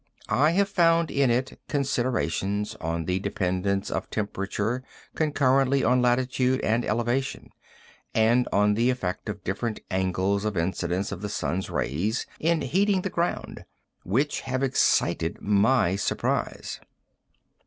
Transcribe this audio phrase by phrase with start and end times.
[0.29, 4.81] I have found in it considerations on the dependence of temperature
[5.13, 7.51] concurrently on latitude and elevation,
[8.11, 13.03] and on the effect of different angles of incidence of the sun's rays in heating
[13.03, 13.63] the ground,
[14.03, 16.79] which have excited my surprise."